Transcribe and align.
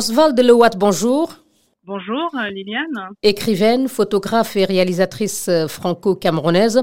Oswald 0.00 0.40
Lewat, 0.40 0.78
bonjour. 0.78 1.28
Bonjour 1.84 2.30
euh, 2.34 2.48
Liliane. 2.48 3.10
Écrivaine, 3.22 3.86
photographe 3.86 4.56
et 4.56 4.64
réalisatrice 4.64 5.48
euh, 5.50 5.68
franco-camerounaise. 5.68 6.82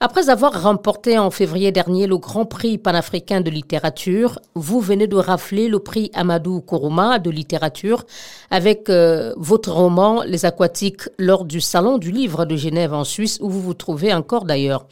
Après 0.00 0.30
avoir 0.30 0.62
remporté 0.62 1.18
en 1.18 1.30
février 1.30 1.72
dernier 1.72 2.06
le 2.06 2.16
Grand 2.16 2.46
Prix 2.46 2.78
panafricain 2.78 3.42
de 3.42 3.50
littérature, 3.50 4.38
vous 4.54 4.80
venez 4.80 5.06
de 5.06 5.16
rafler 5.16 5.68
le 5.68 5.78
prix 5.78 6.10
Amadou 6.14 6.62
Kourouma 6.62 7.18
de 7.18 7.28
littérature 7.28 8.04
avec 8.50 8.88
euh, 8.88 9.34
votre 9.36 9.70
roman 9.70 10.22
Les 10.22 10.46
Aquatiques 10.46 11.10
lors 11.18 11.44
du 11.44 11.60
Salon 11.60 11.98
du 11.98 12.12
Livre 12.12 12.46
de 12.46 12.56
Genève 12.56 12.94
en 12.94 13.04
Suisse 13.04 13.38
où 13.42 13.50
vous 13.50 13.60
vous 13.60 13.74
trouvez 13.74 14.14
encore 14.14 14.46
d'ailleurs. 14.46 14.86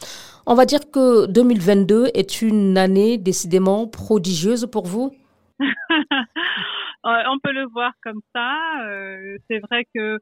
On 0.45 0.53
va 0.53 0.65
dire 0.65 0.91
que 0.91 1.25
2022 1.25 2.11
est 2.13 2.43
une 2.43 2.77
année 2.77 3.17
décidément 3.17 3.87
prodigieuse 3.87 4.67
pour 4.71 4.85
vous 4.85 5.11
on 7.03 7.39
peut 7.39 7.51
le 7.51 7.65
voir 7.67 7.93
comme 8.01 8.21
ça. 8.33 8.85
Euh, 8.85 9.37
c'est 9.49 9.59
vrai 9.59 9.85
que 9.93 10.19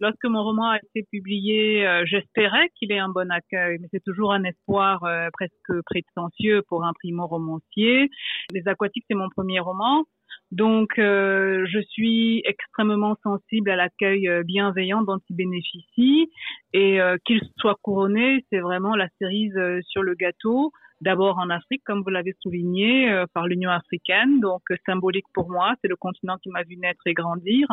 lorsque 0.00 0.24
mon 0.24 0.42
roman 0.42 0.70
a 0.70 0.76
été 0.78 1.06
publié, 1.10 1.86
euh, 1.86 2.04
j'espérais 2.06 2.70
qu'il 2.76 2.92
ait 2.92 2.98
un 2.98 3.08
bon 3.08 3.30
accueil, 3.30 3.78
mais 3.80 3.88
c'est 3.92 4.02
toujours 4.04 4.32
un 4.32 4.44
espoir 4.44 5.00
presque 5.32 5.82
prétentieux 5.86 6.62
pour 6.68 6.84
un 6.84 6.92
primo 6.92 7.26
romancier. 7.26 8.08
Les 8.52 8.66
Aquatiques, 8.66 9.04
c'est 9.08 9.16
mon 9.16 9.28
premier 9.28 9.60
roman. 9.60 10.04
Donc, 10.52 10.88
je 10.96 11.80
suis 11.88 12.42
extrêmement 12.44 13.16
sensible 13.22 13.70
à 13.70 13.76
l'accueil 13.76 14.28
bienveillant 14.44 15.02
dont 15.02 15.18
il 15.28 15.36
bénéficie 15.36 16.28
et 16.72 16.98
qu'il 17.24 17.40
soit 17.58 17.76
couronné, 17.82 18.44
c'est 18.50 18.58
vraiment 18.58 18.96
la 18.96 19.08
cerise 19.20 19.58
sur 19.88 20.02
le 20.02 20.14
gâteau 20.14 20.72
d'abord 21.00 21.38
en 21.38 21.50
Afrique, 21.50 21.82
comme 21.84 22.02
vous 22.02 22.10
l'avez 22.10 22.34
souligné, 22.42 23.10
euh, 23.10 23.24
par 23.32 23.46
l'Union 23.46 23.70
africaine, 23.70 24.40
donc 24.40 24.62
euh, 24.70 24.76
symbolique 24.86 25.24
pour 25.32 25.50
moi, 25.50 25.74
c'est 25.80 25.88
le 25.88 25.96
continent 25.96 26.36
qui 26.38 26.50
m'a 26.50 26.62
vu 26.62 26.76
naître 26.76 27.00
et 27.06 27.14
grandir. 27.14 27.66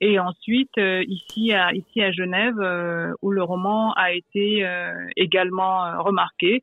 Et 0.00 0.18
ensuite, 0.18 0.76
euh, 0.78 1.04
ici 1.06 1.52
à 1.52 1.72
ici 1.72 2.02
à 2.02 2.12
Genève, 2.12 2.56
où 3.22 3.30
le 3.30 3.42
roman 3.42 3.92
a 3.92 4.12
été 4.12 4.66
également 5.16 6.02
remarqué. 6.02 6.62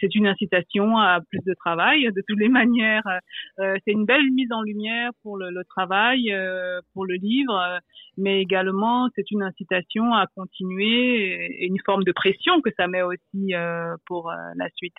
C'est 0.00 0.14
une 0.14 0.26
incitation 0.26 0.98
à 0.98 1.20
plus 1.28 1.40
de 1.46 1.54
travail, 1.54 2.04
de 2.04 2.22
toutes 2.28 2.38
les 2.38 2.48
manières. 2.48 3.02
c'est 3.58 3.92
une 3.92 4.04
belle 4.04 4.30
mise 4.32 4.52
en 4.52 4.62
lumière 4.62 5.10
pour 5.22 5.36
le, 5.36 5.50
le 5.50 5.64
travail, 5.64 6.34
pour 6.94 7.04
le 7.06 7.14
livre, 7.14 7.80
mais 8.16 8.40
également 8.40 9.08
c'est 9.14 9.30
une 9.30 9.42
incitation 9.42 10.12
à 10.14 10.26
continuer 10.34 11.62
et 11.62 11.66
une 11.66 11.80
forme 11.84 12.04
de 12.04 12.12
pression 12.12 12.60
que 12.60 12.70
ça 12.76 12.86
met 12.88 13.02
aussi 13.02 13.52
pour 14.06 14.32
la 14.56 14.68
suite. 14.76 14.96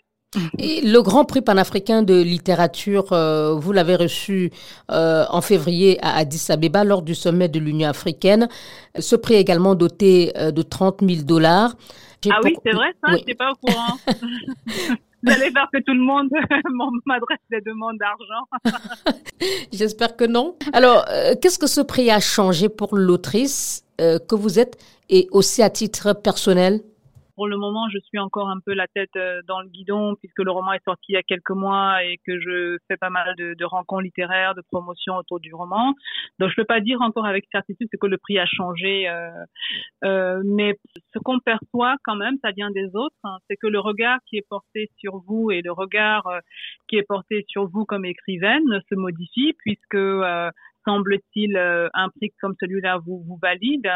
Et 0.57 0.81
le 0.81 1.01
Grand 1.01 1.25
Prix 1.25 1.41
panafricain 1.41 2.03
de 2.03 2.21
littérature, 2.21 3.13
euh, 3.13 3.53
vous 3.53 3.71
l'avez 3.71 3.95
reçu 3.95 4.51
euh, 4.91 5.25
en 5.29 5.41
février 5.41 5.99
à 6.01 6.17
Addis 6.17 6.45
Abeba 6.49 6.83
lors 6.83 7.01
du 7.01 7.15
sommet 7.15 7.49
de 7.49 7.59
l'Union 7.59 7.89
africaine. 7.89 8.47
Ce 8.97 9.15
prix 9.15 9.35
est 9.35 9.41
également 9.41 9.75
doté 9.75 10.33
euh, 10.37 10.51
de 10.51 10.61
30 10.61 11.01
000 11.01 11.23
dollars. 11.23 11.75
Ah 12.29 12.39
oui, 12.43 12.55
c'est 12.65 12.71
vrai 12.71 12.87
ça, 13.03 13.11
je 13.11 13.17
n'étais 13.17 13.35
pas 13.35 13.51
au 13.51 13.55
courant. 13.55 13.97
Vous 15.25 15.31
allez 15.31 15.51
faire 15.51 15.69
que 15.71 15.79
tout 15.79 15.93
le 15.93 16.01
monde 16.01 16.29
m'adresse 17.05 17.39
des 17.49 17.61
demandes 17.61 17.97
d'argent. 17.97 19.17
J'espère 19.71 20.17
que 20.17 20.25
non. 20.25 20.55
Alors, 20.73 21.05
qu'est-ce 21.41 21.57
que 21.57 21.67
ce 21.67 21.79
prix 21.79 22.11
a 22.11 22.19
changé 22.19 22.67
pour 22.67 22.95
l'autrice 22.97 23.85
que 23.97 24.35
vous 24.35 24.59
êtes 24.59 24.77
et 25.09 25.29
aussi 25.31 25.63
à 25.63 25.69
titre 25.69 26.11
personnel? 26.11 26.81
Pour 27.35 27.47
le 27.47 27.57
moment, 27.57 27.89
je 27.89 27.99
suis 27.99 28.19
encore 28.19 28.49
un 28.49 28.59
peu 28.59 28.73
la 28.73 28.87
tête 28.87 29.15
euh, 29.15 29.41
dans 29.47 29.61
le 29.61 29.69
guidon 29.69 30.15
puisque 30.15 30.39
le 30.39 30.51
roman 30.51 30.73
est 30.73 30.83
sorti 30.83 31.05
il 31.09 31.13
y 31.13 31.17
a 31.17 31.23
quelques 31.23 31.51
mois 31.51 32.03
et 32.03 32.17
que 32.25 32.39
je 32.39 32.77
fais 32.87 32.97
pas 32.97 33.09
mal 33.09 33.35
de, 33.35 33.65
rencontres 33.65 34.03
littéraires, 34.03 34.55
de 34.55 34.61
promotions 34.71 35.15
autour 35.15 35.39
du 35.39 35.53
roman. 35.53 35.93
Donc, 36.39 36.49
je 36.49 36.55
peux 36.55 36.65
pas 36.65 36.79
dire 36.79 37.01
encore 37.01 37.25
avec 37.25 37.45
certitude 37.51 37.87
que 37.99 38.07
le 38.07 38.17
prix 38.17 38.39
a 38.39 38.45
changé, 38.45 39.07
euh, 39.09 39.29
euh, 40.03 40.41
mais 40.45 40.77
ce 41.13 41.19
qu'on 41.19 41.39
perçoit 41.39 41.95
quand 42.03 42.15
même, 42.15 42.37
ça 42.43 42.51
vient 42.51 42.71
des 42.71 42.89
autres, 42.93 43.15
hein, 43.23 43.37
c'est 43.49 43.57
que 43.57 43.67
le 43.67 43.79
regard 43.79 44.19
qui 44.25 44.37
est 44.37 44.47
porté 44.47 44.89
sur 44.97 45.17
vous 45.27 45.51
et 45.51 45.61
le 45.61 45.71
regard 45.71 46.27
euh, 46.27 46.39
qui 46.87 46.97
est 46.97 47.03
porté 47.03 47.45
sur 47.47 47.67
vous 47.67 47.85
comme 47.85 48.05
écrivaine 48.05 48.81
se 48.89 48.95
modifie 48.95 49.53
puisque 49.59 49.95
euh, 49.95 50.49
semble-t-il, 50.85 51.57
euh, 51.57 51.89
un 51.93 52.09
prix 52.09 52.31
comme 52.41 52.55
celui-là 52.59 52.99
vous, 53.05 53.23
vous 53.27 53.39
valide. 53.41 53.89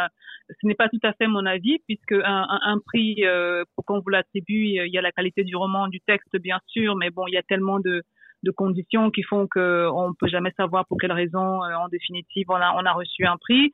Ce 0.50 0.68
n'est 0.68 0.76
pas 0.76 0.90
tout 0.90 1.00
à 1.04 1.14
fait 1.14 1.28
mon 1.28 1.46
avis, 1.46 1.78
puisque 1.88 2.14
un, 2.14 2.48
un, 2.50 2.80
prix, 2.80 3.26
euh, 3.26 3.64
pour 3.76 3.86
qu'on 3.86 4.00
vous 4.00 4.10
l'attribue, 4.10 4.78
il 4.86 4.94
y 4.94 4.98
a 4.98 5.02
la 5.02 5.12
qualité 5.12 5.44
du 5.44 5.56
roman, 5.56 5.88
du 5.88 6.00
texte, 6.02 6.38
bien 6.38 6.60
sûr, 6.68 6.96
mais 6.96 7.10
bon, 7.10 7.28
il 7.28 7.34
y 7.34 7.38
a 7.38 7.44
tellement 7.44 7.80
de, 7.80 8.04
de 8.44 8.52
conditions 8.52 9.12
qui 9.12 9.24
font 9.24 9.48
que 9.48 9.88
on 9.92 10.14
peut 10.14 10.28
jamais 10.28 10.52
savoir 10.58 10.86
pour 10.88 10.98
quelles 11.00 11.12
raisons, 11.12 11.64
euh, 11.64 11.74
en 11.76 11.90
définitive, 11.90 12.46
on 12.50 12.56
a, 12.56 12.74
on 12.76 12.86
a 12.86 12.94
reçu 12.94 13.26
un 13.26 13.38
prix. 13.38 13.72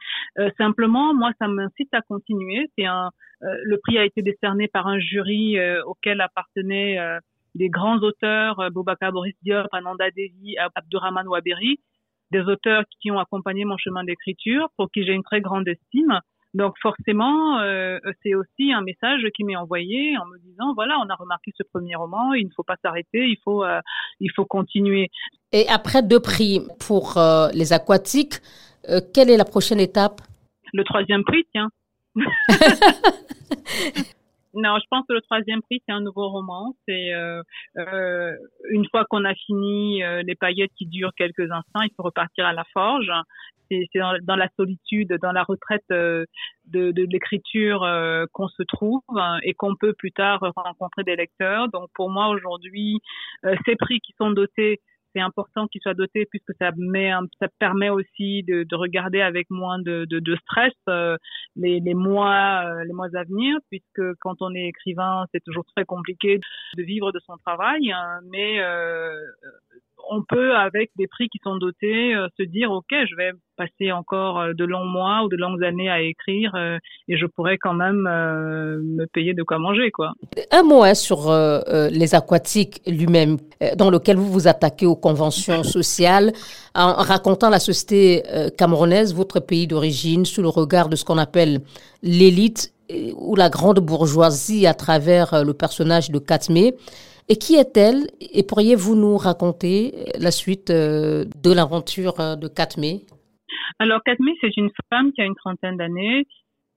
simplement, 0.58 1.14
moi, 1.14 1.32
ça 1.40 1.48
m'incite 1.48 1.94
à 1.94 2.02
continuer. 2.02 2.70
C'est 2.78 2.86
un, 2.86 3.12
le 3.42 3.78
prix 3.78 3.98
a 3.98 4.06
été 4.06 4.22
décerné 4.22 4.68
par 4.68 4.88
un 4.88 5.00
jury 5.00 5.58
auquel 5.86 6.22
appartenaient 6.22 6.98
des 7.56 7.70
grands 7.70 8.00
auteurs, 8.00 8.72
Boubacar 8.72 9.12
Boris 9.12 9.36
Diop, 9.44 9.68
Ananda 9.74 10.10
Devi, 10.12 10.56
Abdurrahman 10.76 11.28
Waberi, 11.28 11.80
des 12.34 12.42
auteurs 12.42 12.84
qui 13.02 13.12
ont 13.12 13.20
accompagné 13.20 13.64
mon 13.64 13.78
chemin 13.78 14.04
d'écriture, 14.04 14.68
pour 14.78 14.92
qui 14.92 15.06
j'ai 15.06 15.14
une 15.14 15.24
très 15.24 15.40
grande 15.40 15.68
estime. 15.68 16.20
Donc 16.54 16.76
forcément, 16.82 17.60
euh, 17.62 17.98
c'est 18.22 18.36
aussi 18.36 18.72
un 18.74 18.82
message 18.82 19.22
qui 19.36 19.44
m'est 19.44 19.56
envoyé 19.56 20.16
en 20.18 20.26
me 20.26 20.38
disant 20.40 20.74
voilà, 20.76 20.98
on 21.04 21.10
a 21.10 21.16
remarqué 21.16 21.52
ce 21.58 21.64
premier 21.64 21.96
roman, 21.96 22.34
il 22.34 22.46
ne 22.46 22.52
faut 22.56 22.64
pas 22.64 22.76
s'arrêter, 22.84 23.26
il 23.26 23.38
faut 23.44 23.64
euh, 23.64 23.80
il 24.20 24.30
faut 24.36 24.46
continuer. 24.46 25.10
Et 25.52 25.68
après 25.68 26.04
deux 26.04 26.20
prix 26.20 26.62
pour 26.86 27.18
euh, 27.18 27.48
les 27.54 27.74
aquatiques, 27.74 28.36
quelle 29.14 29.30
est 29.30 29.38
la 29.38 29.46
prochaine 29.46 29.80
étape? 29.80 30.22
Le 30.74 30.84
troisième 30.84 31.24
prix, 31.24 31.46
tiens. 31.52 31.70
Non, 34.54 34.78
je 34.80 34.86
pense 34.90 35.06
que 35.08 35.14
le 35.14 35.22
troisième 35.22 35.62
prix, 35.64 35.82
c'est 35.86 35.94
un 35.94 36.02
nouveau 36.02 36.30
roman. 36.30 36.76
C'est 36.88 37.14
euh, 37.14 37.42
euh, 37.78 38.36
une 38.70 38.88
fois 38.90 39.06
qu'on 39.06 39.26
a 39.26 39.34
fini 39.34 40.04
euh, 40.04 40.22
les 40.24 40.36
paillettes 40.36 40.72
qui 40.78 40.86
durent 40.86 41.14
quelques 41.16 41.52
instants, 41.52 41.82
il 41.82 41.92
faut 41.96 42.04
repartir 42.04 42.46
à 42.46 42.54
la 42.54 42.64
forge. 42.72 43.12
C'est 43.72 43.88
dans, 43.96 44.16
dans, 44.22 44.36
la 44.36 44.50
solitude, 44.56 45.18
dans 45.22 45.32
la 45.32 45.44
retraite 45.44 45.86
euh, 45.92 46.26
de, 46.68 46.92
de 46.92 47.08
l'écriture 47.10 47.82
euh, 47.84 48.26
qu'on 48.32 48.48
se 48.48 48.62
trouve 48.62 49.02
et 49.42 49.56
qu'on 49.56 49.76
peut 49.76 49.94
plus 49.94 50.12
tard 50.12 50.40
rencontrer 50.56 51.04
des 51.04 51.16
lecteurs. 51.16 51.70
Donc 51.70 51.90
pour 51.96 52.12
moi 52.12 52.28
aujourd'hui, 52.28 53.00
ces 53.66 53.76
prix 53.76 54.00
qui 54.02 54.14
sont 54.20 54.30
dotés 54.32 54.80
c'est 55.14 55.22
important 55.22 55.68
qu'il 55.68 55.82
soit 55.82 55.94
doté 55.94 56.26
puisque 56.26 56.54
ça 56.60 56.72
met 56.78 57.12
ça 57.40 57.48
permet 57.60 57.90
aussi 57.90 58.44
de, 58.44 58.64
de 58.64 58.76
regarder 58.76 59.22
avec 59.22 59.50
moins 59.50 59.80
de, 59.80 60.06
de, 60.06 60.20
de 60.20 60.36
stress 60.38 60.74
euh, 60.90 61.18
les, 61.56 61.80
les 61.80 61.94
mois 61.94 62.64
euh, 62.66 62.84
les 62.84 62.94
mois 62.94 63.08
à 63.14 63.24
venir 63.24 63.58
puisque 63.70 64.14
quand 64.20 64.42
on 64.42 64.54
est 64.56 64.68
écrivain 64.68 65.26
c'est 65.34 65.44
toujours 65.44 65.66
très 65.76 65.86
compliqué 65.86 66.40
de 66.78 66.84
vivre 66.84 67.12
de 67.12 67.20
son 67.26 67.38
travail 67.38 67.92
hein, 67.92 68.20
mais 68.32 68.60
euh, 68.60 69.14
on 70.10 70.22
peut, 70.22 70.56
avec 70.56 70.92
des 70.98 71.08
prix 71.08 71.30
qui 71.30 71.40
sont 71.44 71.58
dotés, 71.58 72.16
euh, 72.16 72.28
se 72.38 72.44
dire, 72.44 72.72
OK, 72.72 72.90
je 72.92 73.16
vais 73.16 73.32
passer 73.58 73.92
encore 73.92 74.40
euh, 74.40 74.54
de 74.54 74.66
longs 74.66 74.86
mois 74.86 75.24
ou 75.24 75.30
de 75.30 75.38
longues 75.38 75.64
années 75.64 75.90
à 75.90 76.02
écrire 76.02 76.52
euh, 76.56 76.78
et 77.08 77.18
je 77.18 77.26
pourrais 77.26 77.58
quand 77.58 77.74
même 77.74 78.04
me 78.04 79.06
payer 79.08 79.34
de 79.34 79.44
quoi 79.44 79.60
manger. 79.60 79.92
quoi. 79.92 80.14
Un 80.52 80.64
mot 80.64 80.84
hein, 80.84 80.94
sur 80.94 81.32
les 81.92 82.16
aquatiques 82.16 82.82
lui-même, 82.88 83.38
dans 83.78 83.90
lequel 83.90 84.18
vous 84.18 84.32
vous 84.32 84.48
attaquez 84.48 84.86
aux 84.86 84.96
conventions 84.96 85.64
sociales, 85.64 86.32
en 86.76 86.94
racontant 86.94 87.50
la 87.50 87.60
société 87.60 88.24
camerounaise, 88.58 89.14
votre 89.14 89.40
pays 89.40 89.68
d'origine, 89.68 90.26
sous 90.26 90.42
le 90.42 90.50
regard 90.50 90.90
de 90.90 90.96
ce 90.96 91.06
qu'on 91.06 91.18
appelle 91.18 91.60
l'élite 92.02 92.74
ou 93.16 93.36
la 93.36 93.50
grande 93.50 93.80
bourgeoisie 93.80 94.66
à 94.68 94.74
travers 94.74 95.44
le 95.44 95.54
personnage 95.54 96.10
de 96.10 96.20
Katmé. 96.20 96.74
Et 97.30 97.38
qui 97.38 97.56
est-elle 97.56 98.08
Et 98.20 98.44
pourriez-vous 98.44 98.96
nous 98.96 99.18
raconter 99.18 100.12
la 100.20 100.32
suite 100.32 100.70
euh, 100.70 101.26
de 101.42 101.54
l'aventure 101.54 102.20
euh, 102.20 102.36
de 102.36 102.48
Katmé 102.48 103.06
Alors, 103.80 104.02
Katmé, 104.04 104.34
c'est 104.42 104.56
une 104.58 104.70
femme 104.90 105.12
qui 105.14 105.22
a 105.22 105.26
une 105.26 105.36
trentaine 105.36 105.78
d'années, 105.78 106.26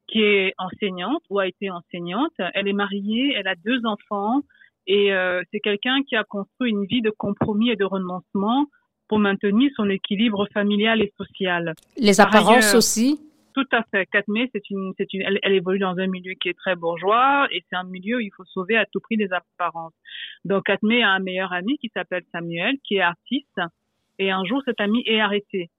qui 0.09 0.21
est 0.21 0.55
enseignante 0.59 1.23
ou 1.31 1.41
a 1.41 1.49
été 1.49 1.71
enseignante. 1.71 2.33
Elle 2.55 2.69
est 2.69 2.73
mariée, 2.73 3.35
elle 3.37 3.49
a 3.49 3.55
deux 3.57 3.81
enfants 3.85 4.43
et 4.87 5.13
euh, 5.13 5.43
c'est 5.53 5.61
quelqu'un 5.61 6.03
qui 6.09 6.15
a 6.15 6.25
construit 6.25 6.71
une 6.71 6.87
vie 6.87 7.03
de 7.03 7.11
compromis 7.11 7.71
et 7.71 7.77
de 7.77 7.85
renoncement 7.85 8.67
pour 9.09 9.19
maintenir 9.19 9.71
son 9.77 9.89
équilibre 9.89 10.47
familial 10.53 11.03
et 11.03 11.13
social. 11.17 11.75
Les 11.97 12.21
apparences 12.21 12.75
aussi? 12.75 13.21
Tout 13.57 13.67
à 13.73 13.83
fait. 13.91 14.05
Katmé, 14.07 14.51
c'est 14.53 14.69
une, 14.69 14.93
c'est 14.99 15.11
une, 15.15 15.23
elle, 15.23 15.53
évolue 15.53 15.79
dans 15.79 15.97
un 15.97 16.07
milieu 16.07 16.35
qui 16.35 16.51
est 16.51 16.59
très 16.59 16.77
bourgeois 16.77 17.49
et 17.51 17.65
c'est 17.69 17.77
un 17.77 17.85
milieu 17.85 18.19
où 18.19 18.21
il 18.21 18.31
faut 18.37 18.45
sauver 18.45 18.77
à 18.77 18.85
tout 18.85 19.01
prix 19.01 19.17
des 19.17 19.33
apparences. 19.33 19.95
Donc 20.45 20.65
Katmé 20.65 21.03
a 21.03 21.11
un 21.13 21.21
meilleur 21.21 21.55
ami 21.55 21.79
qui 21.79 21.91
s'appelle 21.95 22.23
Samuel, 22.33 22.77
qui 22.85 22.97
est 22.97 23.01
artiste, 23.01 23.61
et 24.19 24.31
un 24.31 24.45
jour 24.45 24.61
cet 24.67 24.79
ami 24.79 25.03
est 25.07 25.21
arrêté. 25.21 25.71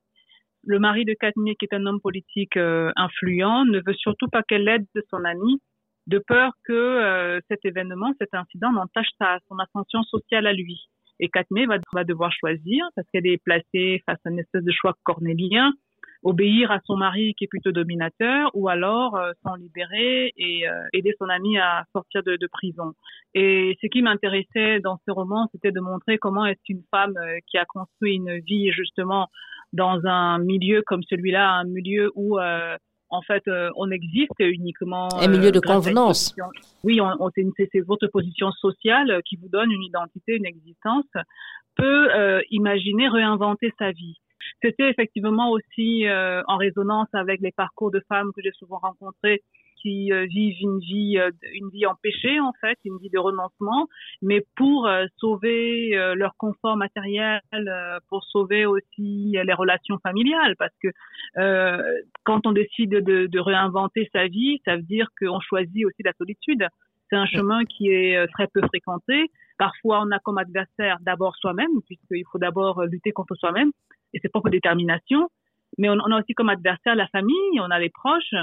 Le 0.65 0.79
mari 0.79 1.05
de 1.05 1.13
Katmé, 1.13 1.55
qui 1.55 1.65
est 1.65 1.75
un 1.75 1.85
homme 1.85 2.01
politique 2.01 2.57
euh, 2.57 2.91
influent, 2.95 3.65
ne 3.65 3.79
veut 3.85 3.93
surtout 3.93 4.27
pas 4.27 4.41
qu'elle 4.41 4.67
aide 4.67 4.87
son 5.11 5.23
ami, 5.23 5.61
de 6.07 6.17
peur 6.17 6.53
que 6.63 6.73
euh, 6.73 7.39
cet 7.47 7.63
événement, 7.63 8.11
cet 8.19 8.33
incident 8.33 8.71
n'entache 8.71 9.09
son 9.47 9.59
ascension 9.59 10.01
sociale 10.01 10.47
à 10.47 10.53
lui. 10.53 10.87
Et 11.19 11.29
Katmé 11.29 11.67
va, 11.67 11.77
va 11.93 12.03
devoir 12.03 12.31
choisir 12.31 12.85
parce 12.95 13.07
qu'elle 13.11 13.27
est 13.27 13.41
placée 13.43 14.01
face 14.07 14.19
à 14.25 14.31
une 14.31 14.39
espèce 14.39 14.63
de 14.63 14.71
choix 14.71 14.95
cornélien 15.03 15.73
obéir 16.23 16.71
à 16.71 16.79
son 16.85 16.97
mari 16.97 17.33
qui 17.35 17.45
est 17.45 17.47
plutôt 17.47 17.71
dominateur 17.71 18.49
ou 18.53 18.69
alors 18.69 19.15
euh, 19.15 19.31
s'en 19.43 19.55
libérer 19.55 20.33
et 20.37 20.67
euh, 20.67 20.83
aider 20.93 21.13
son 21.19 21.29
ami 21.29 21.57
à 21.57 21.85
sortir 21.93 22.23
de, 22.23 22.35
de 22.35 22.47
prison. 22.47 22.93
Et 23.33 23.77
ce 23.81 23.87
qui 23.87 24.01
m'intéressait 24.01 24.79
dans 24.79 24.99
ce 25.05 25.11
roman, 25.11 25.47
c'était 25.51 25.71
de 25.71 25.79
montrer 25.79 26.17
comment 26.17 26.45
est-ce 26.45 26.61
qu'une 26.65 26.83
femme 26.91 27.17
euh, 27.17 27.37
qui 27.47 27.57
a 27.57 27.65
construit 27.65 28.15
une 28.15 28.39
vie 28.39 28.71
justement 28.71 29.27
dans 29.73 29.99
un 30.05 30.39
milieu 30.39 30.81
comme 30.85 31.03
celui-là, 31.03 31.51
un 31.51 31.65
milieu 31.65 32.11
où 32.15 32.39
en 33.09 33.21
fait, 33.21 33.43
on 33.75 33.89
existe 33.91 34.39
uniquement. 34.39 35.07
Un 35.19 35.27
milieu 35.27 35.51
de 35.51 35.59
convenance. 35.59 36.35
Oui, 36.83 36.99
on, 37.01 37.11
on 37.19 37.29
c'est 37.35 37.79
votre 37.81 38.07
position 38.07 38.51
sociale 38.51 39.21
qui 39.25 39.35
vous 39.35 39.49
donne 39.49 39.71
une 39.71 39.83
identité, 39.83 40.35
une 40.35 40.45
existence, 40.45 41.05
peut 41.75 42.09
imaginer 42.49 43.09
réinventer 43.09 43.73
sa 43.77 43.91
vie. 43.91 44.15
C'était 44.61 44.89
effectivement 44.89 45.51
aussi 45.51 46.07
euh, 46.07 46.41
en 46.47 46.57
résonance 46.57 47.07
avec 47.13 47.41
les 47.41 47.51
parcours 47.51 47.91
de 47.91 48.01
femmes 48.07 48.31
que 48.35 48.41
j'ai 48.41 48.51
souvent 48.51 48.79
rencontrées 48.79 49.41
qui 49.81 50.11
euh, 50.11 50.25
vivent 50.25 50.59
une 50.59 50.79
vie 50.79 51.19
euh, 51.19 51.29
une 51.53 51.69
vie 51.69 51.85
empêchée 51.85 52.39
en 52.39 52.51
fait, 52.59 52.77
une 52.83 52.97
vie 52.97 53.11
de 53.11 53.19
renoncement, 53.19 53.87
mais 54.21 54.43
pour 54.55 54.89
sauver 55.17 55.91
leur 56.15 56.35
confort 56.37 56.77
matériel, 56.77 57.41
pour 58.09 58.23
sauver 58.23 58.65
aussi 58.65 59.35
les 59.43 59.53
relations 59.53 59.97
familiales, 59.99 60.55
parce 60.57 60.73
que 60.81 60.89
quand 62.23 62.45
on 62.45 62.51
décide 62.51 62.89
de, 62.89 63.27
de 63.27 63.39
réinventer 63.39 64.09
sa 64.13 64.27
vie, 64.27 64.59
ça 64.65 64.75
veut 64.75 64.81
dire 64.83 65.07
qu'on 65.19 65.39
choisit 65.39 65.85
aussi 65.85 66.03
la 66.03 66.13
solitude. 66.13 66.67
C'est 67.09 67.15
un 67.15 67.25
chemin 67.25 67.63
qui 67.65 67.89
est 67.89 68.27
très 68.33 68.47
peu 68.47 68.61
fréquenté. 68.67 69.31
Parfois, 69.57 70.01
on 70.05 70.11
a 70.11 70.19
comme 70.19 70.37
adversaire 70.37 70.97
d'abord 71.01 71.35
soi-même, 71.37 71.81
puisqu'il 71.85 72.25
faut 72.31 72.39
d'abord 72.39 72.83
lutter 72.85 73.11
contre 73.11 73.35
soi-même, 73.35 73.71
ses 74.21 74.29
propres 74.29 74.49
déterminations. 74.49 75.29
Mais 75.77 75.89
on, 75.89 75.99
a 75.99 76.19
aussi 76.19 76.33
comme 76.33 76.49
adversaire 76.49 76.95
la 76.95 77.07
famille, 77.07 77.59
on 77.59 77.69
a 77.69 77.79
les 77.79 77.89
proches. 77.89 78.33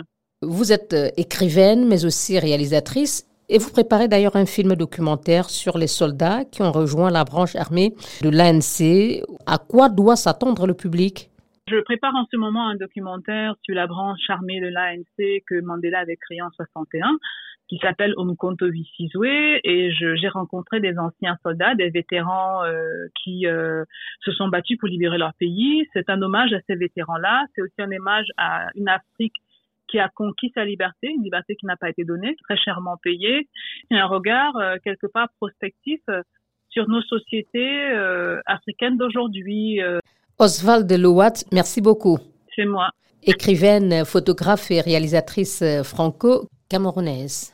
Vous 0.43 0.73
êtes 0.73 0.93
euh, 0.93 1.09
écrivaine, 1.17 1.87
mais 1.87 2.05
aussi 2.05 2.39
réalisatrice. 2.39 3.27
Et 3.49 3.59
vous 3.59 3.71
préparez 3.71 4.09
d'ailleurs 4.09 4.37
un 4.37 4.47
film 4.47 4.75
documentaire 4.75 5.51
sur 5.51 5.77
les 5.77 5.87
soldats 5.87 6.45
qui 6.45 6.63
ont 6.63 6.73
rejoint 6.73 7.11
la 7.11 7.25
branche 7.25 7.57
armée 7.57 7.95
de 8.23 8.31
l'ANC. 8.31 9.23
À 9.47 9.59
quoi 9.59 9.89
doit 9.89 10.17
s'attendre 10.17 10.67
le 10.67 10.75
public? 10.75 11.31
Je 11.69 11.81
prépare 11.81 12.15
en 12.15 12.27
ce 12.31 12.37
moment 12.37 12.69
un 12.69 12.77
documentaire 12.77 13.55
sur 13.63 13.75
la 13.75 13.87
branche 13.87 14.29
armée 14.29 14.61
de 14.61 14.69
l'ANC 14.69 15.43
que 15.47 15.61
Mandela 15.63 16.01
avait 16.01 16.17
créé 16.17 16.41
en 16.43 16.51
61 16.51 17.19
qui 17.69 17.79
s'appelle 17.79 18.15
Umkonto 18.19 18.69
Visizwe 18.69 19.61
et 19.65 19.91
j'ai 19.93 20.29
rencontré 20.29 20.81
des 20.81 20.99
anciens 20.99 21.39
soldats, 21.43 21.75
des 21.75 21.91
vétérans 21.91 22.63
euh, 22.65 23.07
qui 23.23 23.47
euh, 23.47 23.85
se 24.21 24.33
sont 24.33 24.49
battus 24.49 24.79
pour 24.79 24.89
libérer 24.89 25.19
leur 25.19 25.33
pays. 25.35 25.87
C'est 25.93 26.11
un 26.11 26.21
hommage 26.21 26.53
à 26.53 26.59
ces 26.67 26.77
vétérans-là. 26.77 27.47
C'est 27.55 27.63
aussi 27.63 27.75
un 27.79 27.91
hommage 27.91 28.27
à 28.37 28.69
une 28.75 28.89
Afrique 28.89 29.35
qui 29.89 29.99
a 29.99 30.09
conquis 30.09 30.51
sa 30.55 30.65
liberté, 30.65 31.09
une 31.09 31.23
liberté 31.23 31.57
qui 31.57 31.67
n'a 31.67 31.77
pas 31.77 31.89
été 31.89 32.05
donnée, 32.05 32.37
très 32.43 32.57
chèrement 32.57 32.97
payée, 33.03 33.49
et 33.91 33.97
un 33.97 34.07
regard 34.07 34.57
euh, 34.57 34.77
quelque 34.83 35.07
part 35.07 35.29
prospectif 35.39 36.01
sur 36.69 36.89
nos 36.89 37.03
sociétés 37.03 37.93
africaines 38.47 38.97
d'aujourd'hui. 38.97 39.79
Oswald 40.41 40.89
de 40.89 40.97
Lowat, 40.97 41.45
merci 41.53 41.81
beaucoup. 41.81 42.19
C'est 42.57 42.65
moi. 42.65 42.91
Écrivaine, 43.23 44.05
photographe 44.05 44.73
et 44.73 44.81
réalisatrice 44.81 45.63
franco-camerounaise. 45.85 47.53